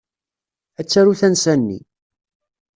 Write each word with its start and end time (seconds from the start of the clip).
Ad 0.79 0.87
taru 0.87 1.13
tansa-nni. 1.19 1.79